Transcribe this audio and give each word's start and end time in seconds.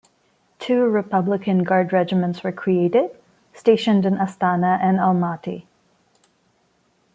Two 0.57 0.85
Republican 0.85 1.63
Guard 1.63 1.93
regiments 1.93 2.43
were 2.43 2.51
created, 2.51 3.11
stationed 3.53 4.03
in 4.03 4.15
Astana 4.15 4.79
and 4.81 4.97
Almaty. 4.97 5.67